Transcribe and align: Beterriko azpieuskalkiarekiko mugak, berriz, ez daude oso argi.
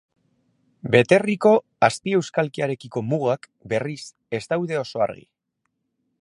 Beterriko 0.95 1.51
azpieuskalkiarekiko 1.87 3.05
mugak, 3.11 3.45
berriz, 3.75 3.99
ez 4.39 4.41
daude 4.55 4.81
oso 4.83 5.05
argi. 5.09 5.25